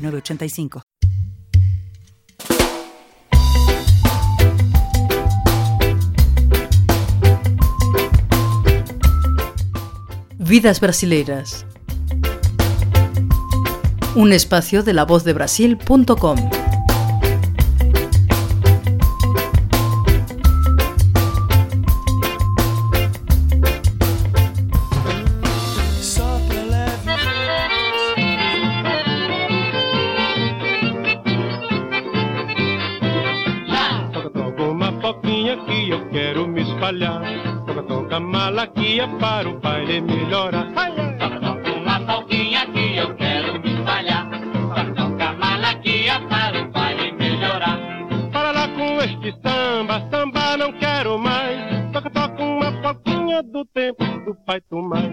906985. 0.00 0.82
Vidas 10.50 10.80
Brasileiras. 10.80 11.64
Un 14.16 14.32
espacio 14.32 14.82
de 14.82 14.92
la 14.92 15.04
voz 15.04 15.22
de 15.22 15.32
Brasil.com. 15.32 16.59
melhorar. 40.02 40.66
Toca, 41.18 41.38
toca 41.40 41.72
uma 41.72 42.00
polquinha 42.00 42.66
que 42.66 42.96
eu 42.96 43.14
quero 43.16 43.60
me 43.60 43.74
espalhar. 43.74 44.28
Toca, 44.30 44.94
toca 44.94 45.32
malaquia 45.34 46.20
para 46.28 46.62
o 46.62 46.70
baile 46.70 47.12
melhorar. 47.12 47.78
Para 48.32 48.50
lá 48.52 48.68
com 48.68 49.00
este 49.00 49.32
samba, 49.42 50.00
samba 50.10 50.56
não 50.56 50.72
quero 50.74 51.18
mais. 51.18 51.92
Toca, 51.92 52.10
toca 52.10 52.42
uma 52.42 52.72
polquinha 52.82 53.42
do 53.42 53.64
tempo 53.66 54.04
do 54.24 54.34
pai 54.46 54.60
Tomás. 54.70 55.06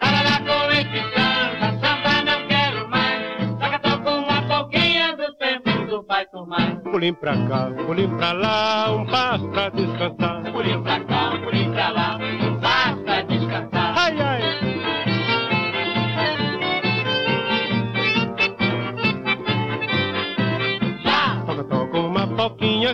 Para 0.00 0.22
lá 0.22 0.38
com 0.40 0.70
este 0.72 1.00
samba, 1.14 1.66
samba 1.80 2.24
não 2.24 2.48
quero 2.48 2.88
mais. 2.88 3.20
Toca, 3.58 3.78
toca 3.78 4.10
uma 4.10 4.42
polquinha 4.42 5.16
do 5.16 5.34
tempo 5.34 5.86
do 5.86 6.04
pai 6.04 6.26
Tomás. 6.26 6.74
Pulim 6.82 7.14
pra 7.14 7.32
cá, 7.46 7.70
pulim 7.86 8.08
pra 8.16 8.32
lá, 8.32 8.90
um 8.92 9.06
passo 9.06 9.48
pra 9.48 9.68
descansar. 9.70 10.42
Pulim 10.52 10.82
pra 10.82 11.00
cá, 11.00 11.30
pulim 11.44 11.72
pra 11.72 11.88
lá. 11.90 11.99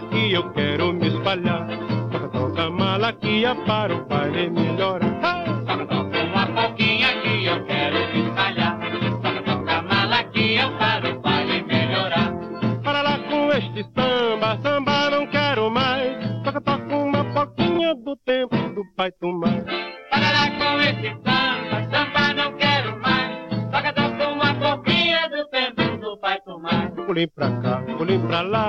Que 0.01 0.33
eu 0.33 0.51
quero 0.53 0.93
me 0.93 1.09
espalhar. 1.09 1.67
Toca, 2.11 2.29
toca 2.29 2.71
malaquia 2.71 3.55
para 3.67 3.95
o 3.95 4.05
baile 4.07 4.51
melhorar. 4.51 5.45
Toca, 5.67 5.87
toca 5.87 6.19
uma 6.25 6.47
polquinha 6.47 7.09
que 7.23 7.45
eu 7.47 7.65
quero 7.67 7.97
me 8.13 8.29
espalhar. 8.29 8.79
Toca, 9.23 9.43
toca 9.43 9.83
malaquia 9.83 10.71
para 10.79 11.11
o 11.11 11.21
baile 11.21 11.63
melhorar. 11.63 12.33
Para 12.83 13.03
lá 13.03 13.19
com 13.31 13.51
este 13.53 13.85
samba, 13.95 14.59
samba 14.63 15.11
não 15.11 15.27
quero 15.27 15.71
mais. 15.71 16.43
Toca, 16.45 16.61
toca 16.61 16.97
uma 16.97 17.25
polquinha 17.33 17.95
do 17.95 18.17
tempo 18.25 18.57
do 18.75 18.85
pai 18.97 19.11
Tomás. 19.21 19.65
Para 20.11 20.31
lá 20.31 20.51
com 20.59 20.81
esse 20.81 21.11
samba, 21.25 21.89
samba 21.91 22.35
não 22.35 22.53
quero 22.57 23.01
mais. 23.01 23.31
Toca, 23.73 23.93
toca 23.93 24.29
uma 24.29 24.55
polquinha 24.55 25.29
do 25.29 25.45
tempo 25.49 25.97
do 25.99 26.17
pai 26.19 26.39
Tomás. 26.45 26.91
Pulim 27.07 27.29
pra 27.29 27.51
cá, 27.63 27.83
pulim 27.99 28.21
pra 28.27 28.41
lá, 28.43 28.66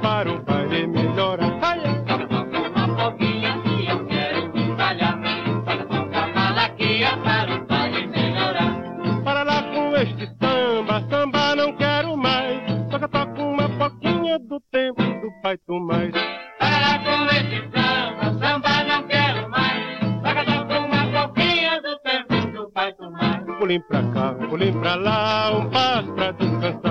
para 0.00 0.30
o 0.30 0.42
baile 0.42 0.86
melhorar. 0.86 1.58
Ai, 1.62 1.80
para 9.24 9.42
lá 9.42 9.62
com 9.62 9.96
este 9.96 10.26
samba, 10.40 11.02
samba 11.10 11.54
não 11.56 11.72
quero 11.76 12.16
mais. 12.16 12.60
Toca, 12.90 13.08
toca 13.08 13.42
uma 13.42 13.68
polquinha 13.68 14.38
do 14.38 14.60
tempo 14.72 15.02
do 15.02 15.30
pai 15.42 15.56
Tomás. 15.66 16.12
Para 16.58 16.78
lá 16.80 16.98
com 16.98 17.24
esse 17.34 17.60
samba, 17.70 18.38
samba 18.40 18.84
não 18.84 19.02
quero 19.08 19.48
mais. 19.50 19.98
Toca, 20.22 20.44
toca 20.44 20.78
uma 20.80 21.06
polquinha 21.12 21.82
do 21.82 21.98
tempo 21.98 22.52
do 22.52 22.70
pai 22.70 22.92
Tomás. 22.94 23.44
Pulim 23.58 23.80
pra 23.80 24.02
cá, 24.12 24.34
pulim 24.48 24.72
pra 24.80 24.94
lá, 24.94 25.50
um 25.58 25.70
passo 25.70 26.12
pra 26.12 26.30
descansar. 26.32 26.85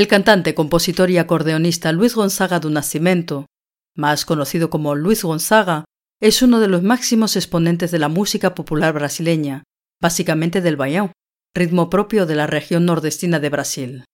El 0.00 0.08
cantante, 0.08 0.54
compositor 0.54 1.10
y 1.10 1.18
acordeonista 1.18 1.92
Luis 1.92 2.14
Gonzaga 2.14 2.58
do 2.58 2.70
Nascimento, 2.70 3.44
más 3.94 4.24
conocido 4.24 4.70
como 4.70 4.94
Luis 4.94 5.24
Gonzaga, 5.24 5.84
es 6.22 6.40
uno 6.40 6.58
de 6.58 6.68
los 6.68 6.82
máximos 6.82 7.36
exponentes 7.36 7.90
de 7.90 7.98
la 7.98 8.08
música 8.08 8.54
popular 8.54 8.94
brasileña, 8.94 9.64
básicamente 10.00 10.62
del 10.62 10.76
baião, 10.76 11.12
ritmo 11.54 11.90
propio 11.90 12.24
de 12.24 12.34
la 12.34 12.46
región 12.46 12.86
nordestina 12.86 13.40
de 13.40 13.50
Brasil. 13.50 14.04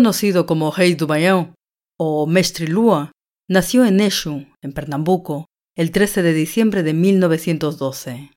Conocido 0.00 0.46
como 0.46 0.70
Rei 0.70 0.94
do 0.94 1.06
Baião 1.06 1.52
o 1.98 2.26
Mestre 2.26 2.66
Lua, 2.66 3.12
nació 3.50 3.84
en 3.84 4.00
Eshu, 4.00 4.46
en 4.62 4.72
Pernambuco, 4.72 5.44
el 5.76 5.90
13 5.90 6.22
de 6.22 6.32
diciembre 6.32 6.82
de 6.82 6.94
1912. 6.94 8.30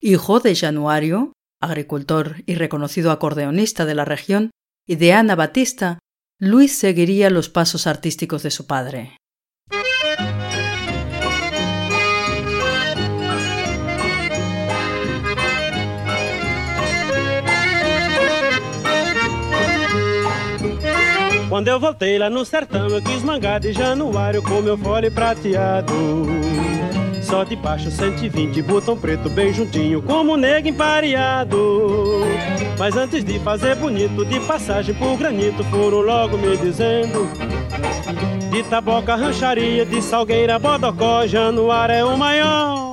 Hijo 0.00 0.40
de 0.40 0.56
Januario, 0.56 1.32
agricultor 1.62 2.42
y 2.44 2.56
reconocido 2.56 3.12
acordeonista 3.12 3.84
de 3.84 3.94
la 3.94 4.04
región, 4.04 4.50
y 4.84 4.96
de 4.96 5.12
Ana 5.12 5.36
Batista, 5.36 6.00
Luis 6.40 6.76
seguiría 6.76 7.30
los 7.30 7.48
pasos 7.48 7.86
artísticos 7.86 8.42
de 8.42 8.50
su 8.50 8.66
padre. 8.66 9.16
Quando 21.56 21.68
eu 21.68 21.80
voltei 21.80 22.18
lá 22.18 22.28
no 22.28 22.44
sertão, 22.44 22.86
eu 22.88 23.00
quis 23.00 23.22
mangar 23.22 23.58
de 23.58 23.72
januário 23.72 24.42
com 24.42 24.60
meu 24.60 24.76
fole 24.76 25.10
prateado. 25.10 25.94
Só 27.22 27.44
de 27.44 27.56
baixo 27.56 27.90
120, 27.90 28.60
botão 28.60 28.94
preto 28.94 29.30
bem 29.30 29.54
juntinho, 29.54 30.02
como 30.02 30.36
nego 30.36 30.68
empareado. 30.68 32.20
Mas 32.78 32.94
antes 32.94 33.24
de 33.24 33.38
fazer 33.38 33.74
bonito, 33.74 34.22
de 34.26 34.38
passagem 34.40 34.94
por 34.96 35.16
granito, 35.16 35.64
foram 35.64 36.02
logo 36.02 36.36
me 36.36 36.58
dizendo. 36.58 37.26
De 38.50 38.62
taboca, 38.64 39.16
rancharia, 39.16 39.86
de 39.86 40.02
salgueira, 40.02 40.58
bodocó, 40.58 41.26
januário 41.26 41.94
é 41.94 42.04
o 42.04 42.18
maior. 42.18 42.92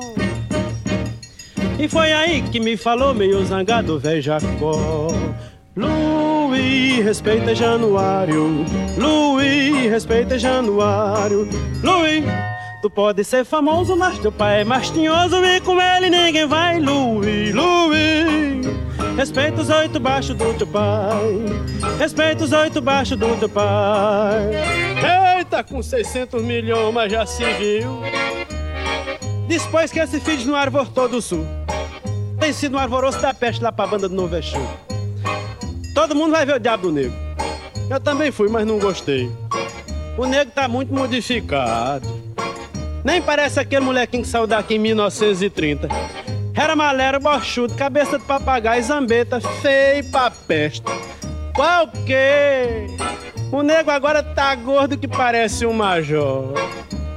E 1.78 1.90
foi 1.90 2.14
aí 2.14 2.42
que 2.44 2.62
me 2.62 2.78
falou 2.78 3.14
meio 3.14 3.44
zangado, 3.44 4.00
velho 4.00 4.22
Jacó. 4.22 5.10
Luiz, 6.54 7.04
respeita 7.04 7.56
Januário. 7.56 8.64
Luiz, 8.96 9.90
respeita 9.90 10.38
Januário. 10.38 11.50
Luiz, 11.82 12.24
tu 12.80 12.92
pode 12.92 13.24
ser 13.24 13.44
famoso, 13.44 13.96
mas 13.98 14.20
teu 14.20 14.32
pai 14.32 14.62
é 14.62 14.64
mais 14.64 14.92
tinhoso 14.92 15.44
e 15.44 15.60
com 15.62 15.82
ele 15.82 16.12
ninguém 16.12 16.46
vai. 16.46 16.80
Luiz, 16.80 17.56
Luiz, 17.56 18.68
respeita 19.18 19.62
os 19.62 19.70
oito 19.72 20.00
baixos 20.00 20.36
do 20.36 20.54
teu 20.54 20.68
pai. 20.68 21.44
Respeita 21.98 22.44
os 22.44 22.52
oito 22.52 22.80
baixos 22.82 23.18
do 23.18 23.36
teu 23.38 23.50
pai. 23.50 24.52
Eita, 25.40 25.64
com 25.64 25.82
600 25.82 26.40
milhões, 26.44 26.94
mas 26.94 27.12
já 27.12 27.26
se 27.26 27.44
viu. 27.54 28.00
Depois 29.48 29.92
que 29.92 29.98
esse 29.98 30.20
filho 30.20 30.46
no 30.46 30.56
Arvor 30.56 30.88
todo 30.88 31.20
sul. 31.20 31.48
Tem 32.40 32.54
sido 32.54 32.78
um 32.78 32.80
arvoroço 32.80 33.20
da 33.20 33.34
peste 33.34 33.64
lá 33.64 33.72
pra 33.72 33.88
banda 33.88 34.08
do 34.08 34.14
Novo 34.14 34.36
Exu. 34.36 34.60
Todo 35.94 36.16
mundo 36.16 36.32
vai 36.32 36.46
ver 36.46 36.56
o 36.56 36.60
Diabo 36.60 36.92
Negro. 36.92 37.14
Eu 37.90 38.00
também 38.00 38.32
fui, 38.32 38.50
mas 38.50 38.66
não 38.66 38.80
gostei. 38.80 39.32
O 40.18 40.26
negro 40.26 40.52
tá 40.54 40.68
muito 40.68 40.94
modificado. 40.94 42.08
Nem 43.04 43.22
parece 43.22 43.60
aquele 43.60 43.86
molequinho 43.86 44.24
que 44.24 44.30
saiu 44.30 44.48
daqui 44.48 44.76
em 44.76 44.80
1930. 44.80 45.88
Era 46.56 46.76
malero, 46.76 47.20
bochudo, 47.20 47.76
cabeça 47.76 48.18
de 48.18 48.26
papagaio, 48.26 48.84
zambeta, 48.84 49.42
feio 49.42 50.04
pra 50.12 50.32
peste. 50.32 50.84
Qual 51.54 51.88
que? 51.88 52.88
O 53.52 53.62
nego 53.62 53.92
agora 53.92 54.24
tá 54.24 54.56
gordo 54.56 54.98
que 54.98 55.08
parece 55.08 55.66
um 55.66 55.74
major. 55.74 56.54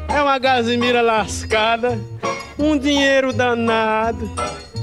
É 0.09 0.21
uma 0.21 0.39
gazimira 0.39 1.01
lascada, 1.01 1.99
um 2.59 2.77
dinheiro 2.77 3.33
danado. 3.33 4.31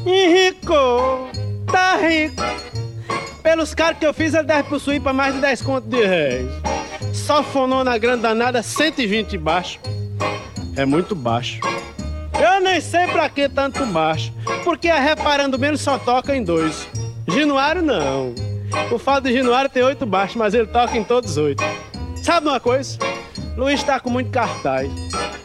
Enricou, 0.05 1.29
tá 1.71 1.97
rico. 1.97 2.41
Pelos 3.53 3.75
caras 3.75 3.99
que 3.99 4.05
eu 4.07 4.15
fiz, 4.15 4.33
ele 4.33 4.47
deve 4.47 4.63
possuir 4.67 4.99
para 4.99 5.13
mais 5.13 5.35
de 5.35 5.39
10 5.39 5.61
contos 5.61 5.87
de 5.87 6.03
réis. 6.03 6.49
Só 7.13 7.43
fonou 7.43 7.83
na 7.83 7.99
grande 7.99 8.23
danada 8.23 8.63
120 8.63 9.37
baixo. 9.37 9.79
É 10.75 10.87
muito 10.87 11.13
baixo. 11.13 11.59
Eu 12.33 12.59
nem 12.61 12.81
sei 12.81 13.05
pra 13.05 13.29
que 13.29 13.47
tanto 13.47 13.85
baixo, 13.85 14.33
porque 14.63 14.87
a 14.89 14.99
reparando 14.99 15.59
menos 15.59 15.81
só 15.81 15.99
toca 15.99 16.35
em 16.35 16.43
dois. 16.43 16.87
Ginuário 17.27 17.83
não. 17.83 18.33
O 18.91 18.97
fato 18.97 19.25
de 19.25 19.33
Ginuário 19.33 19.69
tem 19.69 19.83
oito 19.83 20.03
baixos, 20.03 20.35
mas 20.35 20.55
ele 20.55 20.65
toca 20.65 20.97
em 20.97 21.03
todos 21.03 21.37
oito. 21.37 21.63
Sabe 22.23 22.47
uma 22.47 22.59
coisa? 22.59 22.97
Luiz 23.55 23.83
tá 23.83 23.99
com 23.99 24.09
muito 24.09 24.31
cartaz. 24.31 24.89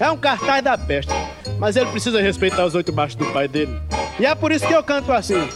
É 0.00 0.10
um 0.10 0.16
cartaz 0.16 0.64
da 0.64 0.78
peste, 0.78 1.12
mas 1.58 1.76
ele 1.76 1.90
precisa 1.90 2.22
respeitar 2.22 2.64
os 2.64 2.74
oito 2.74 2.90
baixos 2.90 3.16
do 3.16 3.26
pai 3.26 3.46
dele. 3.46 3.78
E 4.18 4.24
é 4.24 4.34
por 4.34 4.50
isso 4.50 4.66
que 4.66 4.72
eu 4.72 4.82
canto 4.82 5.12
assim. 5.12 5.46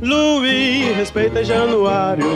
Luiz, 0.00 0.96
respeita 0.96 1.42
Januário. 1.42 2.26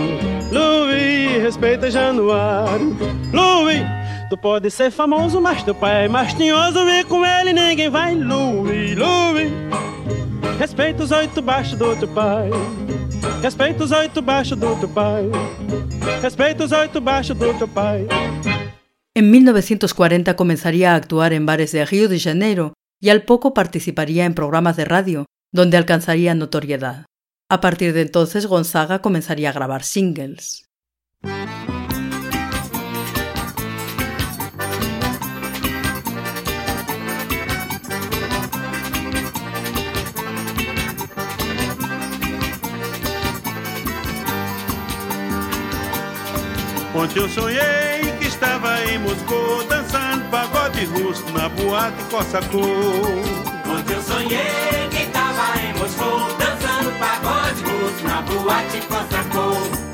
Luiz, 0.51 1.43
respeita 1.43 1.91
Januário. 1.91 2.97
Luiz, 3.33 3.83
tu 4.29 4.37
pode 4.37 4.71
ser 4.71 4.91
famoso, 4.91 5.41
mas 5.41 5.63
teu 5.63 5.75
pai 5.75 6.07
é 6.07 6.09
mais 6.09 6.35
tinhoso 6.35 6.81
e 6.89 7.05
com 7.05 7.25
ele 7.25 7.53
ninguém 7.53 7.89
vai. 7.89 8.15
Luiz, 8.15 8.97
Luiz, 8.97 9.53
respeita 10.59 11.05
os 11.05 11.13
oito 11.13 11.41
baixos 11.41 11.79
do 11.79 11.95
teu 11.95 12.09
pai. 12.09 12.51
Respeita 13.41 13.85
os 13.85 13.93
oito 13.93 14.21
baixos 14.21 14.59
do 14.59 14.75
teu 14.77 14.89
pai. 14.89 15.31
Respeita 16.21 16.65
os 16.65 16.73
oito 16.73 17.01
baixos 17.01 17.37
do 17.37 17.55
teu 17.55 17.69
pai. 17.69 18.07
En 19.15 19.31
1940 19.31 20.35
comenzaría 20.35 20.93
a 20.93 20.97
actuar 20.97 21.33
en 21.33 21.47
bares 21.47 21.71
de 21.73 21.85
Río 21.85 22.09
de 22.09 22.19
Janeiro 22.19 22.73
y 23.01 23.11
al 23.11 23.23
poco 23.23 23.53
participaría 23.53 24.25
en 24.25 24.35
programas 24.35 24.77
de 24.77 24.85
radio, 24.85 25.27
donde 25.53 25.77
alcanzaría 25.77 26.35
notoriedad. 26.35 27.05
A 27.57 27.61
partir 27.61 27.93
de 27.93 28.01
entonces 28.01 28.47
Gonzaga 28.47 29.01
comenzaría 29.01 29.51
a 29.51 29.53
grabar 29.53 29.83
singles. 29.85 30.63
Ontem 46.95 47.19
eu 47.19 47.29
sonhei 47.29 48.01
que 48.19 48.29
estava 48.29 48.83
em 48.87 48.99
Moscou 49.01 49.63
dançando 49.65 50.25
pagode 50.31 50.87
russo 50.87 51.31
na 51.33 51.51
boate 51.51 52.03
Cossacô. 52.05 52.63
Ontem 53.75 53.95
eu 53.95 54.03
sonhei 54.03 54.89
que 54.91 55.03
estava 55.03 55.61
em 55.61 55.79
Moscou 55.79 56.52
boate. 58.39 58.83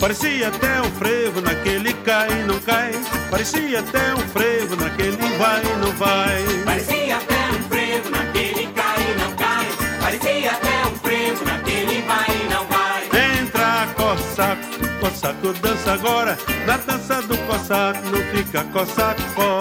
Parecia 0.01 0.49
até 0.49 0.81
um 0.81 0.91
frevo 0.93 1.41
naquele 1.41 1.93
cai 1.93 2.31
e 2.31 2.45
não 2.45 2.59
cai. 2.61 2.93
Parecia 3.31 3.81
até 3.81 4.15
um 4.15 4.29
frevo 4.29 4.77
naquele 4.77 5.17
vai 5.37 5.63
e 5.63 5.77
não 5.85 5.93
vai. 5.93 6.45
Parecia 6.65 7.17
até 7.17 7.51
um 7.51 7.63
frevo 7.69 8.11
naquele 8.11 8.67
cai 8.73 9.03
e 9.03 9.21
não 9.21 9.33
cai. 9.37 9.67
Parecia 10.01 10.51
até 10.53 10.87
um 10.87 10.97
frevo 10.99 11.45
naquele 11.45 12.03
vai 12.03 12.27
e 12.29 12.49
não 12.49 12.65
vai. 12.67 13.39
Entra 13.43 13.89
Cossaco, 13.97 14.63
Cossaco 15.01 15.53
dança 15.61 15.93
agora. 15.93 16.39
Na 16.67 16.77
dança 16.77 17.21
do 17.23 17.37
Cossaco 17.39 18.01
não 18.09 18.23
fica 18.33 18.65
Cossaco 18.73 19.21
fora. 19.35 19.58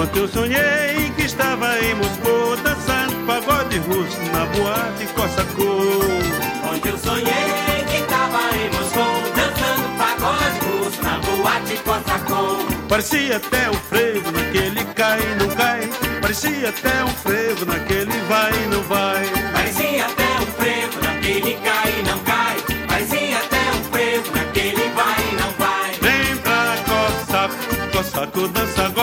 Ontem 0.00 0.20
eu 0.20 0.28
sonhei 0.28 1.10
que 1.16 1.24
estava 1.24 1.76
em 1.80 1.92
Moscou 1.96 2.56
dançando 2.58 3.16
pagode 3.26 3.78
russo 3.78 4.20
na 4.32 4.46
boate 4.46 5.06
Cossacô. 5.12 6.72
Ontem 6.72 6.90
eu 6.90 6.98
sonhei 6.98 7.84
que 7.90 8.02
tava 8.06 8.38
em 8.56 8.70
Moscou 8.70 9.32
Dançando 9.34 9.98
pagode 9.98 10.58
russo 10.66 11.02
na 11.02 11.18
boate 11.18 11.76
Cossacô 11.78 12.58
Parecia 12.88 13.38
até 13.38 13.68
um 13.70 13.74
frevo 13.74 14.30
naquele 14.30 14.84
cai 14.94 15.18
e 15.20 15.34
não 15.34 15.48
cai. 15.56 15.90
Parecia 16.20 16.68
até 16.68 17.04
um 17.04 17.08
frevo 17.08 17.66
naquele 17.66 18.20
vai 18.28 18.52
e 18.52 18.66
não 18.68 18.82
vai. 18.84 19.26
Parecia 19.52 20.06
até 20.06 20.28
um 20.40 20.46
frevo 20.46 21.00
naquele 21.02 21.54
cai 21.54 21.98
e 21.98 22.02
não 22.08 22.18
cai 22.20 22.56
Parecia 22.86 23.38
até 23.38 23.70
um 23.72 23.82
frevo 23.90 24.30
naquele 24.32 24.90
vai 24.90 25.28
e 25.28 25.34
não 25.34 25.50
vai 25.58 25.90
Vem 26.00 26.36
pra 26.36 26.76
Cossaco, 26.86 27.56
Cossaco 27.90 28.48
dança 28.48 28.84
agora 28.84 28.97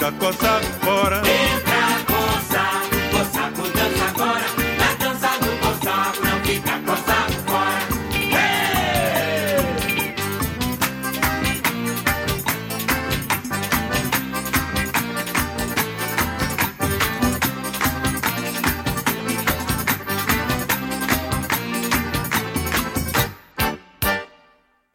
fica 0.00 0.12
coçado 0.12 0.66
fora. 0.82 1.18
Entra, 1.18 2.04
coça, 2.06 2.64
coça 3.10 3.50
com 3.54 3.68
dança 3.68 4.04
agora. 4.08 4.46
Na 4.78 4.94
dança 4.94 5.28
do 5.40 5.50
coçado, 5.60 6.20
não 6.24 6.40
fica 6.42 6.78
coça 6.86 7.16
fora. 7.46 7.80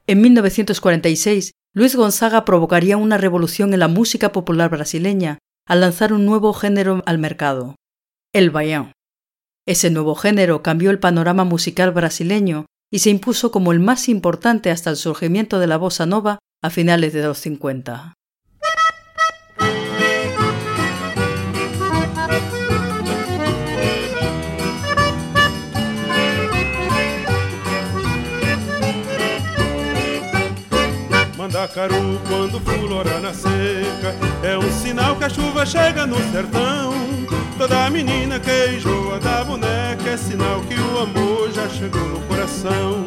En 0.07 0.15
1946, 0.15 1.54
Luis 1.77 1.93
Gonzaga 1.97 2.45
provocaría 2.45 2.95
una 2.95 3.17
revolución 3.17 3.73
en 3.73 3.81
la 3.81 3.89
música 3.89 4.31
popular 4.31 4.69
brasileña 4.69 5.39
al 5.67 5.81
lanzar 5.81 6.13
un 6.13 6.25
nuevo 6.25 6.53
género 6.53 7.03
al 7.05 7.17
mercado, 7.17 7.75
el 8.33 8.49
baião. 8.49 8.93
Ese 9.67 9.89
nuevo 9.89 10.15
género 10.15 10.63
cambió 10.63 10.89
el 10.89 10.99
panorama 10.99 11.43
musical 11.43 11.91
brasileño 11.91 12.65
y 12.89 12.99
se 12.99 13.09
impuso 13.09 13.51
como 13.51 13.73
el 13.73 13.81
más 13.81 14.07
importante 14.07 14.71
hasta 14.71 14.89
el 14.89 14.95
surgimiento 14.95 15.59
de 15.59 15.67
la 15.67 15.75
bossa 15.75 16.05
nova 16.05 16.39
a 16.63 16.69
finales 16.69 17.11
de 17.11 17.23
los 17.23 17.39
50. 17.39 18.13
Mandacaru 31.55 32.19
quando 32.27 32.59
fulora 32.59 33.17
na 33.21 33.33
seca 33.33 34.13
É 34.43 34.57
um 34.57 34.71
sinal 34.73 35.15
que 35.15 35.23
a 35.23 35.29
chuva 35.29 35.65
chega 35.65 36.05
no 36.05 36.17
sertão. 36.29 36.93
Toda 37.57 37.89
menina 37.89 38.37
que 38.41 38.75
enjoa 38.75 39.17
da 39.21 39.41
boneca 39.45 40.09
É 40.09 40.17
sinal 40.17 40.59
que 40.61 40.75
o 40.75 40.99
amor 40.99 41.49
já 41.53 41.69
chegou 41.69 42.03
no 42.09 42.19
coração. 42.27 43.05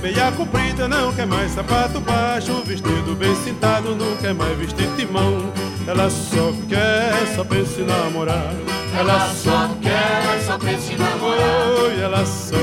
Meia 0.00 0.32
comprida 0.32 0.88
não 0.88 1.12
quer 1.12 1.26
mais 1.26 1.52
sapato 1.52 2.00
baixo 2.00 2.62
Vestido 2.64 3.14
bem 3.14 3.34
cintado 3.36 3.94
não 3.94 4.16
quer 4.16 4.32
mais 4.32 4.56
vestir 4.56 4.88
timão. 4.96 5.52
Ela 5.86 6.08
só 6.08 6.54
quer, 6.66 7.12
pensa 7.46 7.82
em 7.82 7.84
namorar. 7.84 8.54
Ela 8.98 9.28
só 9.34 9.68
quer, 9.82 10.58
pensa 10.58 10.90
em 10.90 10.96
namorar. 10.96 11.68
Oi, 11.82 12.00
ela 12.00 12.24
só 12.24 12.56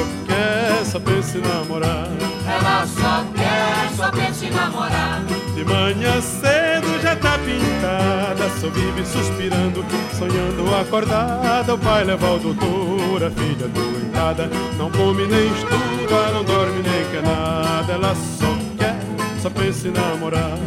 só 0.92 1.00
pensa 1.00 1.38
em 1.38 1.42
namorar. 1.42 2.08
Ela 2.46 2.86
só 2.86 3.24
quer, 3.34 3.96
só 3.96 4.12
pensa 4.12 4.46
em 4.46 4.52
namorar. 4.52 5.22
De 5.56 5.64
manhã 5.64 6.20
cedo 6.22 7.00
já 7.02 7.16
tá 7.16 7.38
pintada 7.38 8.50
Só 8.60 8.68
vive 8.70 9.06
suspirando, 9.06 9.86
sonhando 10.18 10.76
acordada. 10.76 11.76
O 11.76 11.78
pai 11.78 12.04
leva 12.04 12.28
ao 12.28 12.40
doutor, 12.40 13.24
a 13.24 13.32
filha 13.32 13.70
doentada. 13.70 14.50
Não 14.78 14.92
come 14.92 15.26
nem 15.28 15.48
estuda, 15.48 16.32
não 16.34 16.44
dorme 16.44 16.84
nem 16.84 17.06
quer 17.10 17.24
nada. 17.24 17.94
Ela 17.94 18.14
só 18.14 18.54
quer, 18.78 19.00
só 19.42 19.50
pensa 19.50 19.88
em 19.88 19.92
namorar. 19.92 20.58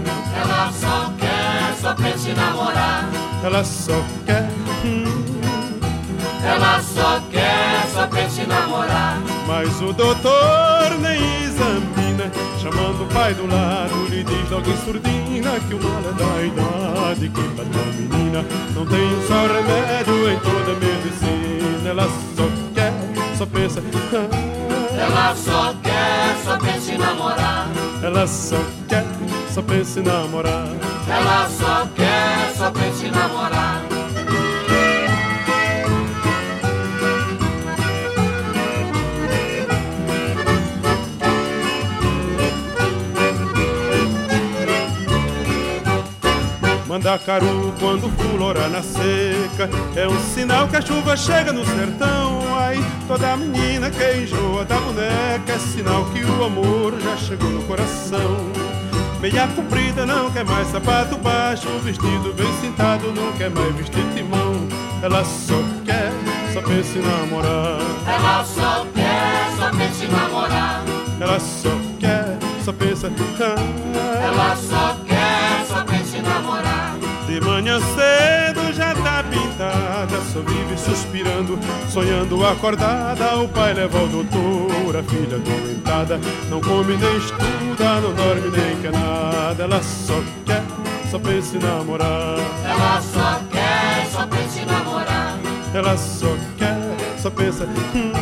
Ela 0.40 0.73
só 0.73 1.12
quer, 1.19 1.75
só 1.83 1.95
pensa 1.95 2.31
em 2.31 2.35
namorar. 2.35 3.11
Ela 3.45 3.62
só 3.62 4.02
quer, 4.25 4.49
hum, 4.87 5.04
Ela 6.43 6.81
só 6.81 7.21
quer, 7.31 7.87
só 7.93 8.07
pensa 8.07 8.40
em 8.40 8.47
namorar 8.47 9.33
mas 9.46 9.80
o 9.80 9.92
doutor 9.92 10.98
nem 11.00 11.44
examina 11.44 12.30
Chamando 12.60 13.04
o 13.04 13.06
pai 13.14 13.34
do 13.34 13.46
lado, 13.46 14.06
lhe 14.08 14.24
diz 14.24 14.50
logo 14.50 14.70
em 14.70 14.76
surdina 14.78 15.50
Que 15.68 15.74
o 15.74 15.82
mal 15.82 16.00
é 16.00 16.12
da 16.12 16.42
idade, 16.42 17.28
que 17.28 17.42
pra 17.54 17.64
tua 17.64 17.84
menina 17.92 18.44
Não 18.74 18.86
tem 18.86 19.00
um 19.00 19.26
só 19.26 19.46
remédio 19.46 20.30
em 20.30 20.38
toda 20.40 20.72
a 20.72 20.76
medicina 20.76 21.88
Ela 21.90 22.08
só 22.36 22.48
quer, 22.74 22.92
só 23.36 23.46
pensa 23.46 23.82
ah, 24.12 25.00
Ela 25.00 25.34
só 25.34 25.74
quer, 25.82 26.36
só 26.44 26.58
pensa 26.58 26.92
em 26.92 26.98
namorar. 26.98 27.68
Ela 28.02 28.26
só 28.26 28.56
quer, 28.88 29.04
só 29.50 29.62
pensa 29.62 30.00
em 30.00 30.02
namorar. 30.02 30.68
Ela 31.08 31.48
só 31.48 31.86
quer, 31.94 32.54
só 32.56 32.70
pensa 32.70 33.06
em 33.06 33.10
namorar 33.10 33.93
Mandacaru 47.04 47.75
quando 47.78 48.08
fulora 48.16 48.66
na 48.68 48.82
seca. 48.82 49.68
É 49.94 50.08
um 50.08 50.18
sinal 50.32 50.66
que 50.66 50.76
a 50.76 50.80
chuva 50.80 51.14
chega 51.14 51.52
no 51.52 51.62
sertão. 51.66 52.40
Ai, 52.56 52.82
toda 53.06 53.37
menina 53.37 53.90
que 53.90 54.23
enjoa 54.23 54.64
da 54.64 54.76
boneca 54.78 55.52
É 55.52 55.58
sinal 55.58 56.06
que 56.06 56.25
o 56.25 56.44
amor 56.44 56.94
já 56.99 57.14
chegou 57.18 57.50
no 57.50 57.62
coração. 57.64 58.38
Meia 59.20 59.46
comprida 59.49 60.06
não 60.06 60.30
quer 60.30 60.44
mais 60.44 60.68
sapato 60.68 61.16
baixo 61.16 61.66
Vestido 61.82 62.34
bem 62.34 62.52
cintado 62.61 63.12
não 63.12 63.32
quer 63.32 63.50
mais 63.50 63.75
vestir 63.75 64.04
timão. 64.14 64.66
Ela 65.02 65.23
só 65.25 65.62
quer, 65.84 66.11
só 66.54 66.62
pensa 66.62 66.99
em 66.99 67.02
namorar. 67.02 67.80
Ela 68.06 68.44
só 68.44 68.87
quer, 68.94 69.50
só 69.58 69.70
pensa 69.76 70.04
em 70.06 70.08
namorar. 70.08 70.82
Ela 71.20 71.38
só 71.38 71.70
quer, 72.00 72.38
só 72.64 72.73
pensa 72.73 73.12
ah, 73.40 74.25
manhã 77.75 77.81
cedo 77.81 78.73
já 78.73 78.95
tá 78.95 79.25
pintada 79.25 80.21
Só 80.33 80.40
vive 80.40 80.76
suspirando, 80.78 81.59
sonhando 81.88 82.45
acordada. 82.47 83.37
O 83.37 83.49
pai 83.49 83.75
leva 83.75 83.99
ao 83.99 84.09
doutor, 84.09 84.97
a 84.97 85.02
filha 85.02 85.38
doentada 85.38 86.21
Não 86.49 86.61
come 86.61 86.97
nem 86.97 87.16
estuda, 87.16 88.00
não 88.00 88.12
dorme 88.14 88.50
nem 88.57 88.81
quer 88.81 88.93
nada. 88.93 89.64
Ela 89.64 89.83
só 89.83 90.14
quer, 90.45 90.62
só 91.11 91.19
pensa 91.19 91.57
em 91.57 91.61
namorar. 91.61 92.38
Ela 92.64 93.00
só 93.00 93.40
quer, 93.50 94.07
só 94.11 94.26
pensa 94.26 94.61
em 94.61 94.66
namorar. 94.66 95.38
Ela 95.75 95.97
só 95.97 96.37
quer, 96.57 97.19
só 97.19 97.31
pensa 97.31 97.64
hum, 97.64 98.12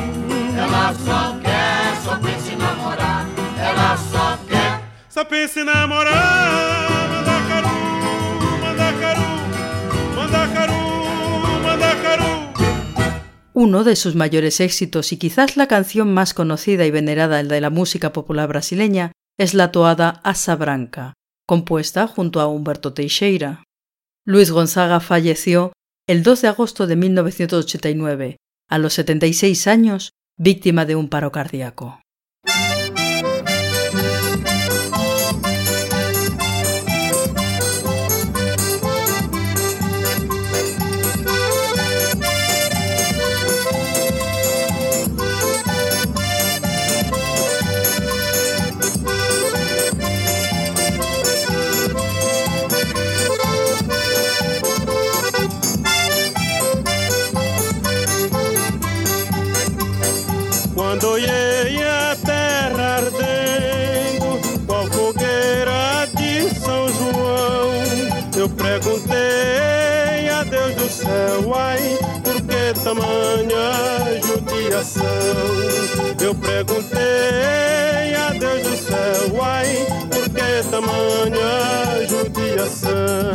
Ela 0.57 0.95
só 0.95 1.37
quer, 1.43 1.97
só 2.03 2.17
pensa 2.17 2.53
em 2.53 2.57
namorar. 2.57 3.27
Ela 3.59 3.97
só 3.97 4.39
quer 4.49 4.83
Só 5.09 5.25
pensa 5.25 5.61
em 5.61 5.65
namorar 5.65 7.02
Uno 13.55 13.85
de 13.85 13.97
sus 13.97 14.15
mayores 14.15 14.61
éxitos 14.61 15.12
y 15.12 15.19
quizás 15.19 15.57
la 15.57 15.69
canción 15.69 16.12
más 16.12 16.35
conocida 16.35 16.85
y 16.85 16.91
venerada 16.91 17.43
de 17.43 17.61
la 17.61 17.71
música 17.71 18.12
popular 18.12 18.49
brasileña 18.49 19.12
es 19.39 19.55
la 19.55 19.71
toada 19.71 20.21
Asa 20.25 20.57
Branca, 20.57 21.15
compuesta 21.47 22.07
junto 22.07 22.41
a 22.41 22.49
Humberto 22.49 22.93
Teixeira. 22.93 23.62
Luis 24.27 24.51
Gonzaga 24.51 25.01
falleció 25.01 25.73
el 26.09 26.23
2 26.23 26.43
de 26.43 26.49
agosto 26.49 26.87
de 26.87 26.97
1989, 26.97 28.37
a 28.69 28.79
los 28.79 28.95
76 28.95 29.67
años, 29.69 30.11
víctima 30.37 30.85
de 30.85 30.97
un 30.97 31.09
paro 31.09 31.31
cardíaco. 31.31 32.02
Judiação? 82.62 83.33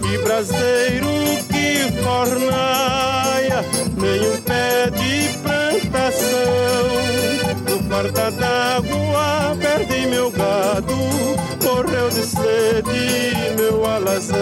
Que 0.00 0.18
braseiro 0.18 1.08
que 1.48 2.02
fornaia, 2.02 3.64
nenhum 3.96 4.40
pé 4.42 4.90
de 4.90 5.38
plantação. 5.38 6.28
No 7.68 7.78
farta 7.88 8.30
d'água 8.32 9.56
perdi 9.60 10.06
meu 10.06 10.30
gado, 10.30 10.96
morreu 11.62 12.10
de 12.10 12.22
sede 12.26 13.54
meu 13.56 13.84
alazão. 13.86 14.36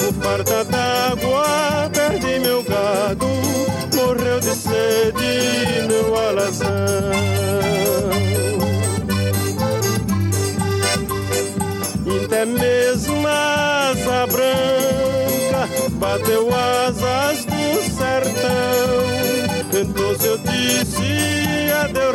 No 0.00 0.12
farta 0.22 0.64
d'água 0.64 1.90
perdi 1.92 2.38
meu 2.38 2.62
gado, 2.62 3.26
morreu 3.94 4.40
de 4.40 4.54
sede 4.54 5.88
meu 5.88 6.16
alazão. 6.16 7.67
Até 12.28 12.44
mesmo 12.44 13.26
a 13.26 13.88
asa 13.88 14.26
branca 14.26 15.66
bateu 15.92 16.50
asas 16.54 17.46
do 17.46 17.80
sertão. 17.96 19.08
Então 19.72 20.14
eu 20.26 20.36
disse 20.36 21.08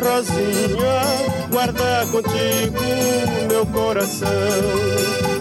Rosinha, 0.04 1.48
guarda 1.50 2.06
contigo 2.12 2.84
meu 3.50 3.66
coração. 3.66 4.30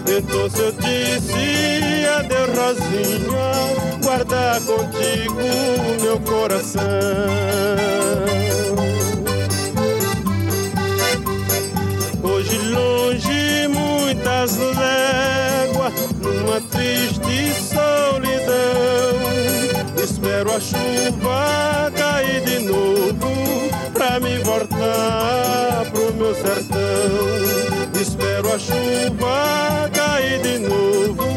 Então 0.07 0.49
se 0.49 0.59
eu 0.59 0.71
disse 0.71 2.07
adeus, 2.17 2.57
Rosinha, 2.57 4.01
guarda 4.01 4.59
contigo 4.65 6.01
meu 6.01 6.19
coração. 6.21 6.81
Muitas 14.23 14.57
léguas, 14.57 15.93
numa 16.21 16.61
triste 16.61 17.53
solidão, 17.61 18.53
espero 20.01 20.51
a 20.55 20.59
chuva 20.59 21.91
cair 21.93 22.41
de 22.45 22.59
novo 22.59 23.33
pra 23.93 24.19
me 24.21 24.37
voltar 24.39 25.85
pro 25.91 26.13
meu 26.13 26.33
sertão. 26.33 28.01
Espero 28.01 28.53
a 28.53 28.59
chuva 28.59 29.89
cair 29.93 30.41
de 30.41 30.59
novo 30.59 31.27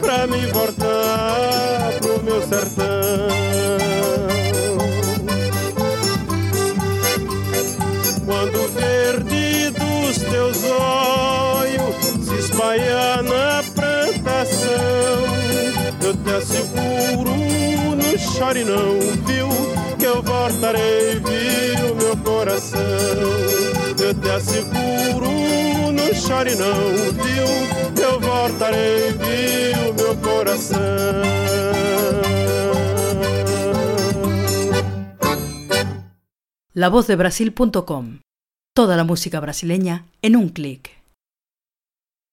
pra 0.00 0.26
me 0.26 0.46
voltar 0.46 1.92
pro 2.00 2.22
meu 2.24 2.42
sertão. 2.42 2.84
Espalha 12.74 13.22
na 13.22 13.62
plantação, 13.74 14.70
eu 16.02 16.16
te 16.16 16.30
asseguro, 16.30 17.30
não 17.96 18.18
chore 18.18 18.64
não, 18.64 19.00
viu? 19.24 19.48
Que 19.98 20.04
eu 20.04 20.22
voltarei, 20.22 21.20
viu, 21.20 21.94
meu 21.94 22.16
coração. 22.18 22.80
Eu 23.98 24.14
te 24.14 24.30
asseguro, 24.30 25.30
não 25.92 26.14
chore 26.14 26.54
não, 26.54 26.74
viu? 27.22 27.94
Que 27.94 28.02
eu 28.02 28.20
voltarei, 28.20 29.12
viu, 29.12 29.94
meu 29.94 30.16
coração. 30.16 30.80
lavozdebrasil.com. 36.76 38.18
Toda 38.74 38.96
la 38.96 39.04
música 39.04 39.38
brasileña 39.38 40.06
en 40.22 40.34
un 40.34 40.48
clic. 40.48 41.03